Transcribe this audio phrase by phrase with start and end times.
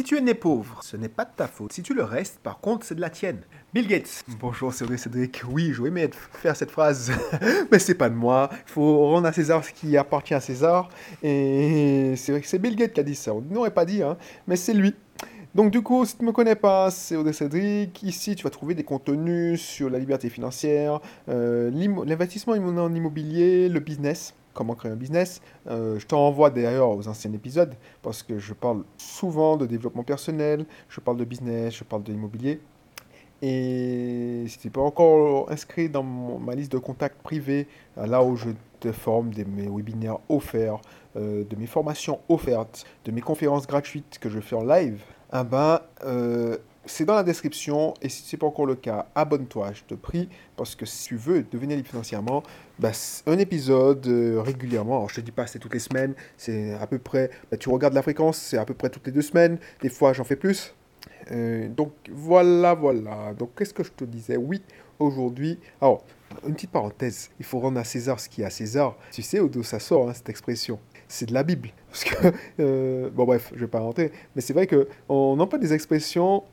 [0.00, 1.74] Si tu es né pauvre, ce n'est pas de ta faute.
[1.74, 3.42] Si tu le restes, par contre, c'est de la tienne.
[3.74, 4.24] Bill Gates.
[4.40, 5.42] Bonjour, c'est Cédric.
[5.46, 7.12] Oui, j'aurais aimé faire cette phrase,
[7.70, 8.48] mais c'est pas de moi.
[8.50, 10.88] Il faut rendre à César ce qui appartient à César.
[11.22, 13.34] Et c'est vrai que c'est Bill Gates qui a dit ça.
[13.34, 14.16] On n'aurait pas dit, hein,
[14.48, 14.94] mais c'est lui.
[15.54, 18.02] Donc du coup, si tu ne me connais pas, c'est Audrey Cédric.
[18.02, 21.70] Ici, tu vas trouver des contenus sur la liberté financière, euh,
[22.06, 25.40] l'investissement en immobilier, le business, comment créer un business.
[25.68, 30.66] Euh, je t'envoie d'ailleurs aux anciens épisodes parce que je parle souvent de développement personnel,
[30.90, 32.60] je parle de business, je parle de l'immobilier.
[33.40, 38.22] Et si tu n'es pas encore inscrit dans ma liste de contacts privés, euh, là
[38.22, 40.80] où je te forme de mes webinaires offerts,
[41.16, 45.80] de mes formations offertes, de mes conférences gratuites que je fais en live, ah ben,
[46.04, 47.94] euh, c'est dans la description.
[48.02, 50.28] Et si ce n'est pas encore le cas, abonne-toi, je te prie.
[50.56, 52.42] Parce que si tu veux devenir libre financièrement,
[52.78, 52.92] bah,
[53.26, 54.96] un épisode euh, régulièrement.
[54.96, 56.14] Alors, je te dis pas c'est toutes les semaines.
[56.36, 57.30] C'est à peu près.
[57.50, 59.58] Bah, tu regardes la fréquence, c'est à peu près toutes les deux semaines.
[59.82, 60.74] Des fois, j'en fais plus.
[61.30, 63.34] Euh, donc, voilà, voilà.
[63.34, 64.36] Donc, qu'est-ce que je te disais?
[64.36, 64.62] Oui,
[64.98, 65.58] aujourd'hui.
[65.80, 66.04] Alors,
[66.46, 67.30] une petite parenthèse.
[67.38, 68.96] Il faut rendre à César ce qui est à César.
[69.12, 70.78] Tu sais d'où ça sort, hein, cette expression
[71.10, 71.70] c'est de la Bible.
[71.90, 75.72] Parce que, euh, bon bref, je vais pas rentrer, mais c'est vrai qu'on emploie des
[75.72, 76.44] expressions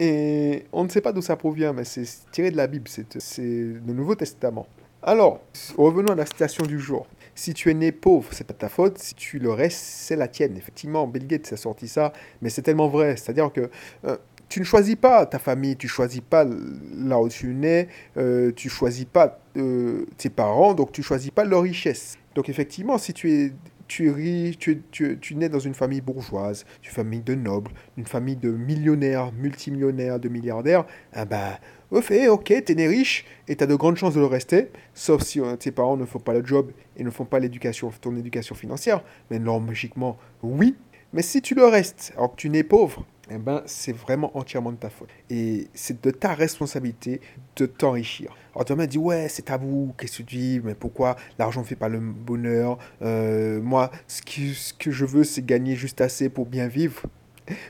[0.00, 3.40] et on ne sait pas d'où ça provient, mais c'est tiré de la Bible, c'est
[3.40, 4.66] le Nouveau Testament.
[5.02, 5.40] Alors,
[5.76, 7.06] revenons à la citation du jour.
[7.34, 8.98] Si tu es né pauvre, c'est pas ta faute.
[8.98, 10.56] Si tu le restes, c'est la tienne.
[10.56, 13.16] Effectivement, Bill Gates a sorti ça, mais c'est tellement vrai.
[13.16, 13.70] C'est-à-dire que
[14.04, 14.16] euh,
[14.48, 18.68] tu ne choisis pas ta famille, tu choisis pas là où tu nais, euh, tu
[18.68, 22.16] choisis pas euh, tes parents, donc tu choisis pas leur richesse.
[22.34, 23.52] Donc effectivement, si tu es
[23.88, 28.36] tu es riche, tu, nais dans une famille bourgeoise, une famille de nobles, une famille
[28.36, 31.58] de millionnaires, multimillionnaires, de milliardaires, ah ben,
[31.90, 34.70] au fait, ok, es né riche et tu as de grandes chances de le rester,
[34.92, 37.90] sauf si euh, tes parents ne font pas le job et ne font pas l'éducation,
[38.00, 39.02] ton éducation financière.
[39.30, 40.76] Mais logiquement, oui.
[41.14, 44.72] Mais si tu le restes, alors que tu nais pauvre, eh ben, c'est vraiment entièrement
[44.72, 45.08] de ta faute.
[45.30, 47.20] Et c'est de ta responsabilité
[47.56, 48.36] de t'enrichir.
[48.54, 51.76] Alors m'as dit, ouais, c'est tabou, qu'est-ce que tu dis, mais pourquoi l'argent ne fait
[51.76, 56.46] pas le bonheur euh, Moi, ce, ce que je veux, c'est gagner juste assez pour
[56.46, 57.02] bien vivre,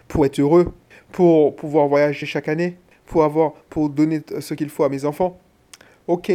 [0.06, 0.72] pour être heureux,
[1.12, 5.38] pour pouvoir voyager chaque année, pour, avoir, pour donner ce qu'il faut à mes enfants.
[6.06, 6.32] Ok,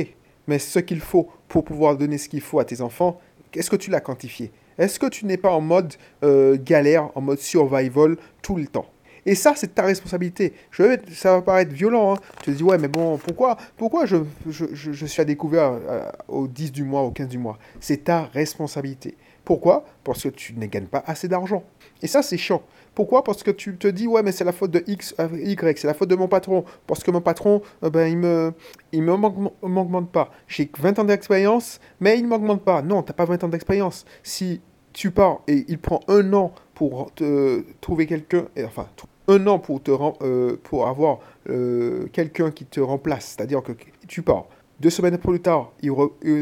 [0.47, 3.19] mais ce qu'il faut pour pouvoir donner ce qu'il faut à tes enfants,
[3.53, 4.51] est-ce que tu l'as quantifié?
[4.77, 8.87] Est-ce que tu n'es pas en mode euh, galère, en mode survival tout le temps?
[9.25, 10.53] Et ça, c'est ta responsabilité.
[10.71, 12.13] Je, ça va paraître violent.
[12.13, 12.17] Hein.
[12.43, 14.17] Tu te dis, ouais, mais bon, pourquoi, pourquoi je,
[14.49, 17.57] je, je, suis à découvert euh, au 10 du mois, au 15 du mois?
[17.79, 19.15] C'est ta responsabilité.
[19.45, 19.85] Pourquoi?
[20.03, 21.63] Parce que tu ne gagnes pas assez d'argent.
[22.01, 22.63] Et ça, c'est chiant.
[22.95, 23.23] Pourquoi?
[23.23, 25.87] Parce que tu te dis, ouais, mais c'est la faute de X, euh, Y, c'est
[25.87, 26.65] la faute de mon patron.
[26.85, 28.53] Parce que mon patron, euh, ben, il me,
[28.91, 30.31] il me m'augmente pas.
[30.47, 32.81] J'ai 20 ans d'expérience, mais il ne m'augmente pas.
[32.81, 34.05] Non, tu n'as pas 20 ans d'expérience.
[34.21, 34.61] Si
[34.93, 38.87] tu pars et il prend un an pour te trouver quelqu'un, enfin,
[39.27, 39.91] un an pour, te,
[40.21, 41.19] euh, pour avoir
[41.49, 43.71] euh, quelqu'un qui te remplace, c'est-à-dire que
[44.07, 44.45] tu pars.
[44.79, 45.91] Deux semaines plus tard, il,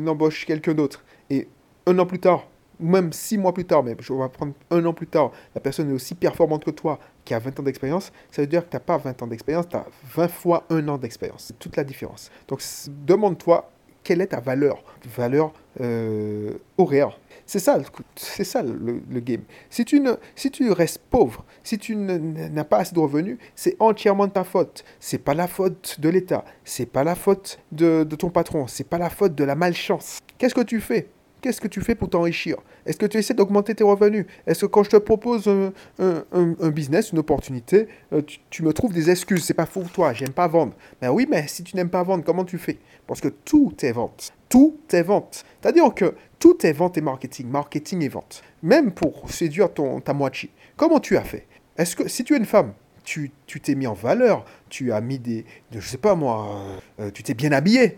[0.08, 1.04] embauche quelqu'un d'autre.
[1.30, 1.48] Et
[1.86, 2.48] un an plus tard,
[2.80, 5.62] ou même six mois plus tard, mais je vais prendre un an plus tard, la
[5.62, 8.72] personne est aussi performante que toi, qui a 20 ans d'expérience, ça veut dire que
[8.72, 11.46] tu n'as pas 20 ans d'expérience, tu as 20 fois un an d'expérience.
[11.48, 12.32] C'est toute la différence.
[12.48, 12.62] Donc
[13.06, 13.70] demande-toi
[14.04, 14.84] quelle est ta valeur,
[15.16, 17.20] valeur euh, horaire.
[17.46, 17.80] C'est ça,
[18.16, 19.42] c'est ça le, game.
[19.70, 20.02] Si tu,
[20.36, 24.84] si tu restes pauvre, si tu n'as pas assez de revenus, c'est entièrement ta faute.
[25.00, 28.88] C'est pas la faute de l'État, c'est pas la faute de, de ton patron, c'est
[28.88, 30.20] pas la faute de la malchance.
[30.38, 31.10] Qu'est-ce que tu fais?
[31.42, 32.58] Qu'est-ce que tu fais pour t'enrichir?
[32.86, 34.28] Est-ce que tu essaies d'augmenter tes revenus?
[34.46, 38.94] Est-ce que quand je te propose un, un, business, une opportunité, euh, tu, me trouves
[38.94, 39.44] des excuses?
[39.44, 40.74] C'est pas pour toi, j'aime pas vendre.
[41.02, 42.78] Ben oui, mais si tu n'aimes pas vendre, comment tu fais?
[43.08, 44.34] Parce que tout est vente.
[44.50, 45.44] Tout est vente.
[45.62, 47.48] C'est-à-dire que tout est vente et marketing.
[47.48, 48.44] Marketing et vente.
[48.62, 50.52] Même pour séduire ta moitié.
[50.78, 51.48] Comment tu as fait?
[51.78, 52.74] Est-ce que si tu es une femme,
[53.04, 53.32] tu
[53.62, 56.62] t'es mis en valeur, tu as mis des, je sais pas moi,
[57.00, 57.96] euh, tu t'es bien habillé,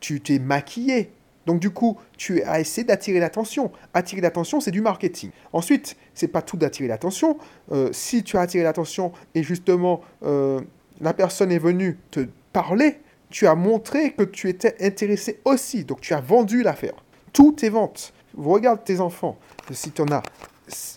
[0.00, 1.10] tu t'es maquillé,
[1.50, 3.72] donc du coup, tu as essayé d'attirer l'attention.
[3.92, 5.32] Attirer l'attention, c'est du marketing.
[5.52, 7.38] Ensuite, c'est pas tout d'attirer l'attention.
[7.72, 10.60] Euh, si tu as attiré l'attention et justement euh,
[11.00, 12.20] la personne est venue te
[12.52, 13.00] parler,
[13.30, 15.84] tu as montré que tu étais intéressé aussi.
[15.84, 16.94] Donc tu as vendu l'affaire.
[17.32, 18.12] Tout est vente.
[18.38, 19.36] Regarde tes enfants.
[19.72, 20.22] Si tu en as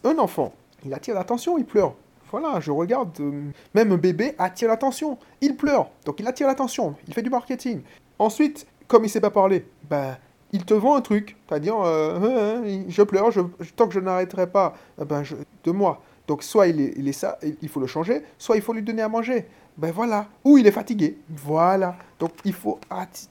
[0.04, 0.54] un enfant,
[0.86, 1.96] il attire l'attention, il pleure.
[2.30, 5.18] Voilà, je regarde, euh, même un bébé attire l'attention.
[5.42, 7.82] Il pleure, donc il attire l'attention, il fait du marketing.
[8.20, 10.16] Ensuite, comme il ne sait pas parler, ben,
[10.54, 13.42] il te vend un truc, c'est-à-dire, euh, hein, hein, je pleure, je,
[13.76, 15.24] tant que je n'arrêterai pas eh ben,
[15.64, 16.02] de moi.
[16.28, 19.10] Donc soit il est, ça, il faut le changer, soit il faut lui donner à
[19.10, 19.46] manger.
[19.78, 20.28] Ben voilà.
[20.46, 21.18] Ou il est fatigué.
[21.30, 21.96] Voilà.
[22.20, 22.80] Donc il faut...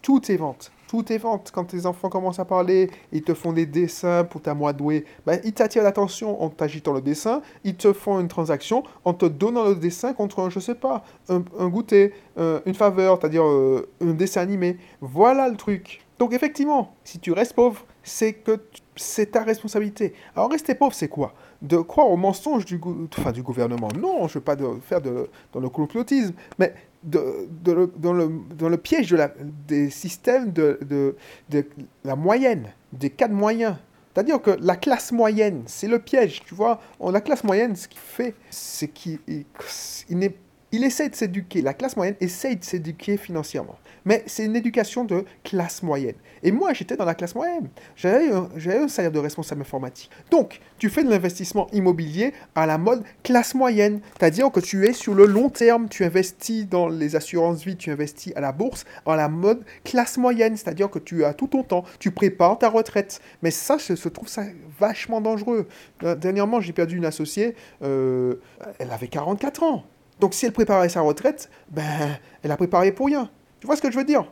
[0.02, 0.72] tout est vente.
[0.88, 4.42] toutes tes ventes, quand tes enfants commencent à parler, ils te font des dessins pour
[4.42, 8.82] ta doué, ben, ils t'attirent l'attention en t'agitant le dessin, ils te font une transaction
[9.04, 13.18] en te donnant le dessin contre, un, je sais pas, un, goûter, euh, une faveur,
[13.18, 14.76] c'est-à-dire euh, un dessin animé.
[15.00, 16.04] Voilà le truc.
[16.22, 18.60] Donc effectivement, si tu restes pauvre, c'est que
[18.94, 20.14] c'est ta responsabilité.
[20.36, 21.34] Alors rester pauvre, c'est quoi?
[21.62, 23.88] De croire aux mensonges du, gouvernement.
[23.98, 27.74] Non, je ne veux pas de, faire de, dans le complotisme, mais de, dans,
[28.12, 29.32] le, dans, le, piège de la,
[29.66, 31.16] des systèmes de,
[32.04, 33.74] la moyenne, des cas de moyens.
[34.14, 36.80] C'est-à-dire que la classe moyenne, c'est le piège, tu vois?
[37.00, 39.44] La classe moyenne, ce qu'il fait, c'est qu'il il,
[40.72, 41.62] il essaie de s'éduquer.
[41.62, 46.14] La classe moyenne essaie de s'éduquer financièrement mais c'est une éducation de classe moyenne.
[46.42, 47.68] Et moi, j'étais dans la classe moyenne.
[47.96, 50.10] J'avais un, salaire de responsable informatique.
[50.30, 54.00] Donc, tu fais de l'investissement immobilier à la mode classe moyenne.
[54.18, 57.90] C'est-à-dire que tu es sur le long terme, tu investis dans les assurances vie, tu
[57.90, 60.56] investis à la bourse à la mode classe moyenne.
[60.56, 63.20] C'est-à-dire que tu as tout ton temps, tu prépares ta retraite.
[63.42, 64.44] Mais ça, je, trouve ça
[64.78, 65.68] vachement dangereux.
[66.02, 68.36] Euh, dernièrement, j'ai perdu une associée, euh,
[68.78, 69.84] elle avait 44 ans.
[70.20, 73.30] Donc si elle préparait sa retraite, ben, elle a préparé pour rien.
[73.60, 74.30] Tu vois ce que je veux dire?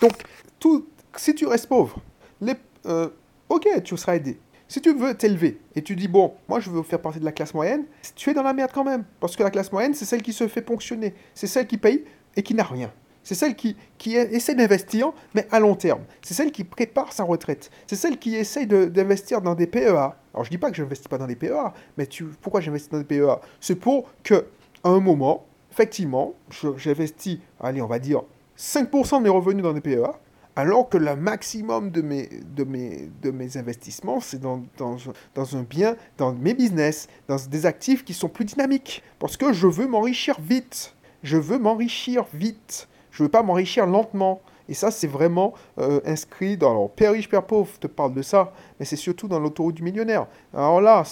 [0.00, 0.12] Donc,
[0.58, 2.00] tout, si tu restes pauvre,
[2.40, 2.54] les,
[2.86, 3.08] euh,
[3.48, 4.38] ok, tu seras aidé.
[4.68, 7.32] Si tu veux t'élever et tu dis, bon, moi je veux faire partie de la
[7.32, 7.84] classe moyenne,
[8.14, 9.04] tu es dans la merde quand même.
[9.18, 11.14] Parce que la classe moyenne, c'est celle qui se fait ponctionner.
[11.34, 12.04] C'est celle qui paye
[12.36, 12.92] et qui n'a rien.
[13.22, 16.04] C'est celle qui, qui essaie d'investir, mais à long terme.
[16.22, 17.70] C'est celle qui prépare sa retraite.
[17.86, 20.16] C'est celle qui essaie d'investir dans des PEA.
[20.32, 22.90] Alors je dis pas que je n'investis pas dans des PEA, mais tu, pourquoi j'investis
[22.90, 24.46] dans des PEA C'est pour que,
[24.84, 26.34] à un moment, effectivement,
[26.76, 28.22] j'investis, allez, on va dire,
[28.58, 30.12] 5% de mes revenus dans des PEA,
[30.56, 34.96] alors que le maximum de mes, de mes, de mes investissements, c'est dans, dans,
[35.34, 39.02] dans, un bien, dans mes business, dans des actifs qui sont plus dynamiques.
[39.18, 40.94] Parce que je veux m'enrichir vite.
[41.22, 42.88] Je veux m'enrichir vite.
[43.10, 44.40] Je veux pas m'enrichir lentement.
[44.68, 46.70] Et ça, c'est vraiment euh, inscrit dans...
[46.70, 49.82] Alors, Père riche, Père pauvre te parle de ça, mais c'est surtout dans l'autoroute du
[49.82, 50.26] millionnaire.
[50.52, 51.04] Alors là,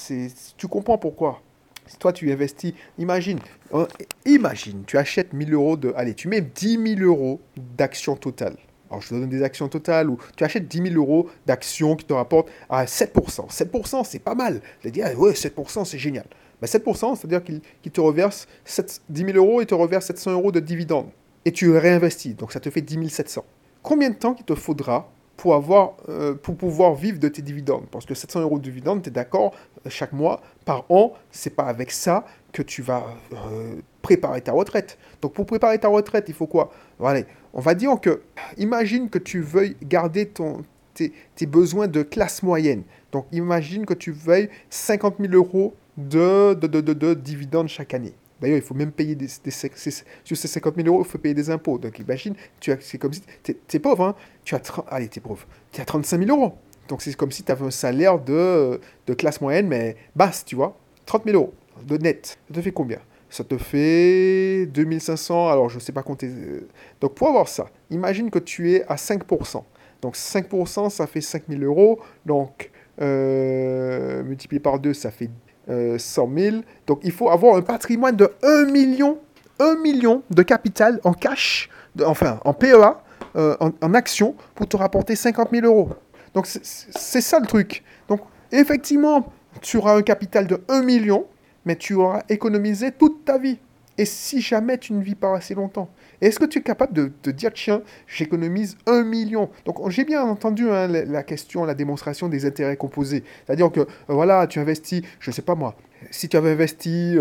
[0.56, 1.40] tu comprends pourquoi.
[1.88, 3.38] Si toi, tu investis, imagine,
[3.74, 3.86] euh,
[4.26, 5.92] imagine, tu achètes 1000 euros de.
[5.96, 7.40] Allez, tu mets 10 000 euros
[7.76, 8.56] d'actions totales.
[8.90, 12.06] Alors, je te donne des actions totales où tu achètes 10 000 euros d'actions qui
[12.06, 13.50] te rapportent à 7%.
[13.50, 14.60] 7%, c'est pas mal.
[14.82, 16.26] Je dit, ah, ouais, 7%, c'est génial.
[16.62, 20.52] Mais 7%, c'est-à-dire qu'il te reverse 7, 10 000 euros et te reverse 700 euros
[20.52, 21.10] de dividendes.
[21.44, 22.34] Et tu réinvestis.
[22.34, 23.44] Donc, ça te fait 10 700.
[23.82, 25.10] Combien de temps il te faudra
[25.46, 27.86] euh, pour pouvoir vivre de tes dividendes.
[27.90, 29.54] Parce que 700 euros de dividendes, tu es d'accord,
[29.86, 34.52] euh, chaque mois, par an, c'est pas avec ça que tu vas euh, préparer ta
[34.52, 34.98] retraite.
[35.22, 36.70] Donc pour préparer ta retraite, il faut quoi?
[37.00, 38.22] On va dire que,
[38.56, 40.64] imagine que tu veuilles garder ton,
[40.94, 42.82] tes, tes besoins de classe moyenne.
[43.12, 48.14] Donc imagine que tu veuilles 50 000 euros de, de, de, de dividendes chaque année.
[48.40, 51.50] D'ailleurs, il faut même payer des, sur ces 50 000 euros, il faut payer des
[51.50, 51.78] impôts.
[51.78, 52.34] Donc imagine,
[52.80, 54.14] c'est comme si tu es, pauvre, hein,
[54.44, 56.54] tu as allez, tu es pauvre, tu as 35 000 euros.
[56.88, 60.56] Donc c'est comme si tu avais un salaire de, de, classe moyenne, mais basse, tu
[60.56, 60.76] vois.
[61.06, 61.52] 30 000 euros
[61.86, 62.38] de net.
[62.48, 62.98] Ça te fait combien?
[63.30, 66.28] Ça te fait 2500, alors je ne sais pas compter.
[66.28, 66.66] Euh.
[67.00, 69.62] Donc pour avoir ça, imagine que tu es à 5%.
[70.00, 72.00] Donc 5%, ça fait 5 000 euros.
[72.24, 72.70] Donc
[73.00, 75.30] euh, multiplié par 2, ça fait
[75.68, 76.56] 100 euh, 000.
[76.86, 79.18] Donc il faut avoir un patrimoine de 1 million,
[79.58, 81.68] 1 million de capital en cash,
[82.04, 83.02] enfin en PEA,
[83.36, 85.90] euh, en, en action, pour te rapporter 50 000 euros.
[86.34, 87.82] Donc c'est ça le truc.
[88.08, 88.20] Donc
[88.52, 91.26] effectivement, tu auras un capital de 1 million,
[91.64, 93.58] mais tu auras économisé toute ta vie.
[93.96, 95.88] Et si jamais tu ne vis pas assez longtemps,
[96.20, 99.50] est-ce que tu es capable de te dire, tiens, j'économise un million?
[99.64, 103.22] Donc j'ai bien entendu hein, la, question, la démonstration des intérêts composés.
[103.46, 105.76] C'est-à-dire que, euh, voilà, tu investis, je ne sais pas moi,
[106.10, 107.16] si tu avais investi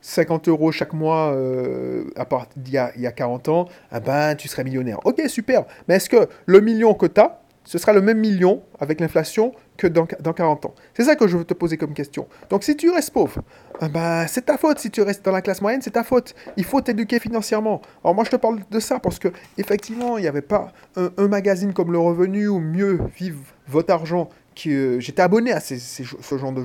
[0.00, 3.48] 50 euh, euros chaque mois euh, à part, il, y a, il y a 40
[3.48, 4.98] ans, eh ben, tu serais millionnaire.
[5.04, 5.64] Ok, super.
[5.88, 9.52] Mais est-ce que le million que tu as, ce sera le même million avec l'inflation
[9.76, 12.28] que dans, dans 40 ans C'est ça que je veux te poser comme question.
[12.50, 13.40] Donc si tu restes pauvre,
[13.82, 14.78] eh ben, c'est ta faute.
[14.78, 16.34] Si tu restes dans la classe moyenne, c'est ta faute.
[16.56, 17.80] Il faut t'éduquer financièrement.
[18.04, 19.28] Alors moi je te parle de ça parce que
[19.58, 23.92] effectivement il n'y avait pas un, un, magazine comme Le Revenu ou Mieux Vivre Votre
[23.92, 24.28] Argent
[24.66, 25.76] euh, j'étais abonné à ce,
[26.36, 26.62] genre de,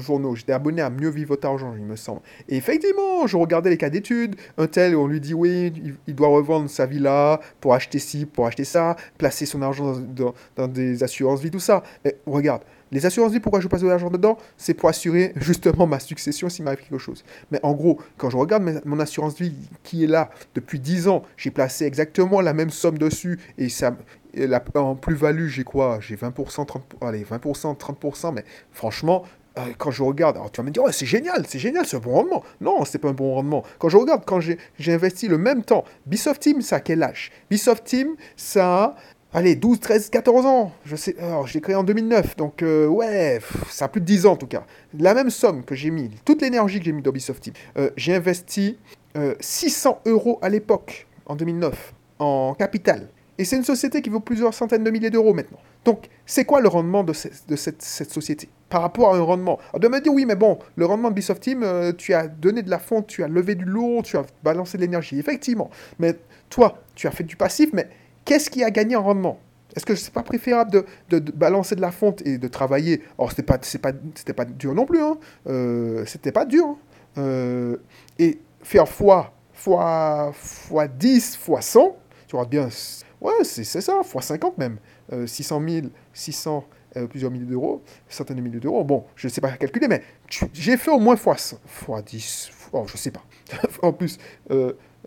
[0.00, 0.34] journaux.
[0.34, 2.20] J'étais abonné à Mieux vivre votre argent, il me semble.
[2.48, 4.36] Et effectivement, je regardais les cas d'études.
[4.58, 5.72] Un tel, on lui dit oui,
[6.06, 10.34] il, doit revendre sa villa pour acheter ci, pour acheter ça, placer son argent dans,
[10.56, 11.82] dans des assurances vie, tout ça.
[12.04, 12.62] Mais regarde,
[12.92, 14.36] les assurances vie, pourquoi je passe de l'argent dedans?
[14.56, 17.24] C'est pour assurer justement ma succession s'il m'arrive quelque chose.
[17.50, 21.22] Mais en gros, quand je regarde mon assurance vie qui est là depuis 10 ans,
[21.36, 23.96] j'ai placé exactement la même somme dessus et ça,
[24.74, 25.98] en plus-value, j'ai quoi?
[26.00, 29.24] J'ai 20%, 30%, allez, 20%, 30%, mais franchement,
[29.58, 32.00] euh, quand je regarde, alors tu vas me dire, c'est génial, c'est génial, c'est un
[32.00, 32.42] bon rendement.
[32.60, 33.64] Non, c'est pas un bon rendement.
[33.78, 37.30] Quand je regarde, quand j'ai investi le même temps, Bisoft Team, ça quel âge?
[37.50, 38.96] Bisoft Team, ça
[39.32, 40.72] allez, 12, 13, 14 ans.
[40.84, 44.06] Je sais, alors je l'ai créé en 2009, donc euh, ouais, ça a plus de
[44.06, 44.64] 10 ans en tout cas.
[44.98, 47.90] La même somme que j'ai mis, toute l'énergie que j'ai mis dans Bisoft Team, euh,
[47.96, 48.78] j'ai investi
[49.40, 53.08] 600 euros à l'époque, en 2009, en capital.
[53.38, 55.58] Et c'est une société qui vaut plusieurs centaines de milliers d'euros maintenant.
[55.84, 59.58] Donc, c'est quoi le rendement de, cette, société par rapport à un rendement?
[59.70, 62.28] Alors, de me dire, oui, mais bon, le rendement de Bisoft Team, euh, tu as
[62.28, 65.70] donné de la fonte, tu as levé du lourd, tu as balancé de l'énergie, effectivement.
[65.98, 66.14] Mais
[66.50, 67.88] toi, tu as fait du passif, mais
[68.24, 69.38] qu'est-ce qui a gagné en rendement?
[69.74, 73.02] Est-ce que c'est pas préférable de, balancer de la fonte et de travailler?
[73.18, 75.16] Alors, c'était pas, pas, dur non plus, hein.
[75.46, 76.66] Euh, pas dur.
[76.66, 76.76] Hein.
[77.18, 77.76] Euh,
[78.18, 82.68] et faire fois, fois, fois 10, fois 100, tu auras bien.
[83.20, 84.78] Ouais, c'est ça, fois 50 même.
[85.26, 86.64] 600 000, 600,
[87.08, 88.84] plusieurs milliers d'euros, centaines de milliers d'euros.
[88.84, 90.02] Bon, je ne sais pas calculer, mais
[90.52, 91.36] j'ai fait au moins fois,
[91.66, 93.22] fois 10, oh, je ne sais pas.
[93.82, 94.56] en plus, 6,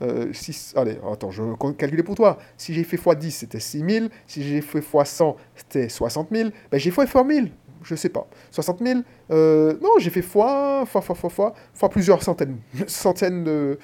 [0.02, 2.38] euh, euh, allez, attends, je vais calculer pour toi.
[2.58, 4.06] Si j'ai fait fois 10, c'était 6 000.
[4.28, 6.50] Si j'ai fait fois 100, c'était 60 000.
[6.72, 7.52] Ben, j'ai fait fois 1000
[7.84, 8.26] je sais pas.
[8.50, 12.58] 60 000 euh, Non, j'ai fait fois, fois, fois, fois, fois, fois plusieurs centaines.
[12.88, 13.78] Centaines de.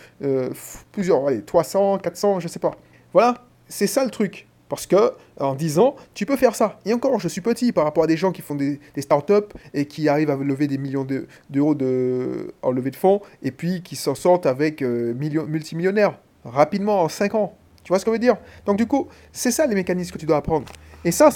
[0.91, 2.71] plusieurs, allez, 300, 400, je sais pas.
[3.13, 4.47] Voilà, c'est ça le truc.
[4.71, 6.79] Parce que, en 10 ans, tu peux faire ça.
[6.85, 9.85] Et encore, je suis petit par rapport à des gens qui font des, startups et
[9.85, 11.05] qui arrivent à lever des millions
[11.49, 17.01] d'euros de, en levée de fonds et puis qui s'en sortent avec euh, multimillionnaires rapidement
[17.01, 17.53] en 5 ans.
[17.83, 18.37] Tu vois ce que je veux dire?
[18.65, 20.71] Donc, du coup, c'est ça les mécanismes que tu dois apprendre.
[21.03, 21.31] Et ça,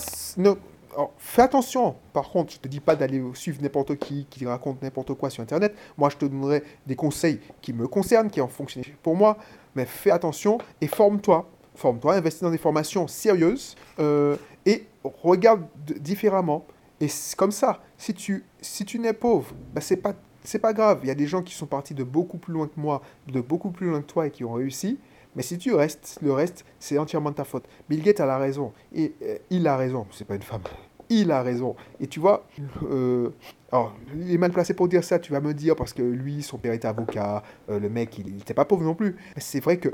[1.17, 1.97] fais attention.
[2.13, 5.43] Par contre, je te dis pas d'aller suivre n'importe qui qui raconte n'importe quoi sur
[5.43, 5.75] Internet.
[5.97, 9.37] Moi, je te donnerai des conseils qui me concernent, qui ont fonctionné pour moi.
[9.75, 15.65] Mais fais attention et forme-toi forme-toi, investis dans des formations sérieuses euh, et regarde
[15.99, 16.65] différemment.
[17.01, 20.13] Et comme ça, si tu, si tu n'es pauvre, bah c'est pas
[20.45, 20.99] c'est pas grave.
[21.03, 23.41] Il y a des gens qui sont partis de beaucoup plus loin que moi, de
[23.41, 24.99] beaucoup plus loin que toi et qui ont réussi.
[25.35, 27.65] Mais si tu restes, le reste, c'est entièrement de ta faute.
[27.89, 28.71] Bill Gates a la raison.
[28.93, 30.05] Et euh, il a raison.
[30.11, 30.61] C'est pas une femme
[31.09, 31.75] il a raison.
[31.99, 32.45] Et tu vois,
[32.83, 33.29] euh,
[33.71, 36.41] alors, il est mal placé pour dire ça, tu vas me dire, parce que lui,
[36.41, 39.15] son père était avocat, euh, le mec, il n'était pas pauvre non plus.
[39.37, 39.89] C'est vrai que,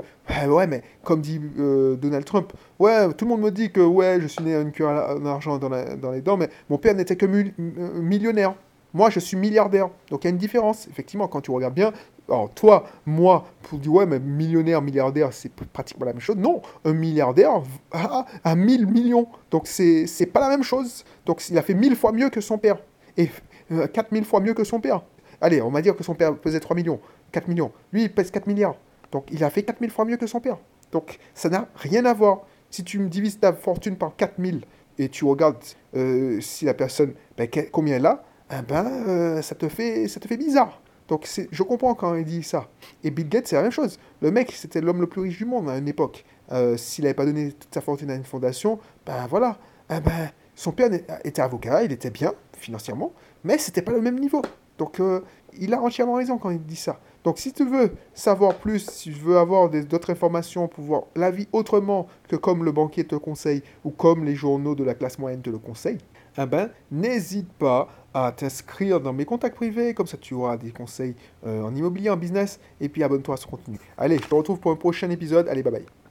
[0.46, 4.20] ouais, mais comme dit euh, Donald Trump, ouais, tout le monde me dit que, ouais,
[4.20, 6.94] je suis né à une queue en argent dans, dans, les dents, mais mon père
[6.94, 8.54] n'était que millionnaire.
[8.94, 9.88] Moi, je suis milliardaire.
[10.10, 10.86] Donc, il y a une différence.
[10.88, 11.92] Effectivement, quand tu regardes bien,
[12.28, 16.36] alors toi, moi, pour dire ouais, mais millionnaire, milliardaire, c'est pratiquement la même chose.
[16.36, 19.26] Non, un milliardaire a, a 1000 millions.
[19.50, 21.04] Donc c'est pas la même chose.
[21.26, 22.78] Donc il a fait 1000 fois mieux que son père.
[23.16, 23.30] Et
[23.72, 25.02] euh, 4000 fois mieux que son père.
[25.40, 27.00] Allez, on va dire que son père pesait 3 millions.
[27.32, 27.72] 4 millions.
[27.92, 28.76] Lui, il pèse 4 milliards.
[29.10, 30.58] Donc il a fait 4000 fois mieux que son père.
[30.92, 32.42] Donc ça n'a rien à voir.
[32.70, 34.64] Si tu divises ta fortune par 4000
[34.98, 35.62] et tu regardes
[35.94, 40.20] euh, si la personne, ben, combien elle a, eh ben, euh, ça, te fait, ça
[40.20, 40.81] te fait bizarre.
[41.12, 42.70] Donc je comprends quand il dit ça.
[43.04, 43.98] Et Bill Gates, c'est la même chose.
[44.22, 46.24] Le mec, c'était l'homme le plus riche du monde à une époque.
[46.52, 49.58] Euh, s'il n'avait pas donné toute sa fortune à une fondation, ben voilà.
[49.90, 50.88] Eh ben, son père
[51.22, 53.12] était avocat, il était bien financièrement,
[53.44, 54.40] mais c'était pas le même niveau.
[54.78, 55.20] Donc euh,
[55.58, 56.98] il a entièrement raison quand il dit ça.
[57.24, 61.30] Donc si tu veux savoir plus, si tu veux avoir d'autres informations pour voir la
[61.30, 65.18] vie autrement que comme le banquier te conseille ou comme les journaux de la classe
[65.18, 65.98] moyenne te le conseillent,
[66.38, 70.70] eh ben, n'hésite pas à t'inscrire dans mes contacts privés, comme ça tu auras des
[70.70, 71.14] conseils
[71.46, 73.78] euh, en immobilier, en business, et puis abonne-toi à ce contenu.
[73.96, 75.48] Allez, je te retrouve pour un prochain épisode.
[75.48, 76.01] Allez, bye bye.